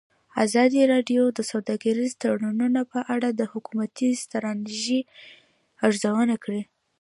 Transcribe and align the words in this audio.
ازادي 0.45 0.81
راډیو 0.93 1.23
د 1.37 1.39
سوداګریز 1.51 2.11
تړونونه 2.23 2.81
په 2.91 2.99
اړه 3.13 3.29
د 3.33 3.41
حکومتي 3.51 4.07
ستراتیژۍ 4.23 5.01
ارزونه 5.85 6.35
کړې. 6.43 6.61